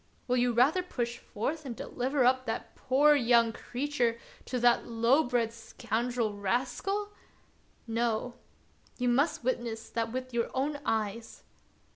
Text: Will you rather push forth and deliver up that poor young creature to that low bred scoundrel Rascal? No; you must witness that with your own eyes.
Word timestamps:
Will 0.27 0.37
you 0.37 0.51
rather 0.51 0.81
push 0.81 1.19
forth 1.19 1.63
and 1.63 1.75
deliver 1.75 2.25
up 2.25 2.47
that 2.47 2.73
poor 2.73 3.13
young 3.13 3.53
creature 3.53 4.17
to 4.45 4.59
that 4.59 4.87
low 4.87 5.21
bred 5.23 5.53
scoundrel 5.53 6.33
Rascal? 6.35 7.09
No; 7.85 8.33
you 8.97 9.07
must 9.07 9.43
witness 9.43 9.91
that 9.91 10.11
with 10.11 10.33
your 10.33 10.49
own 10.55 10.79
eyes. 10.83 11.43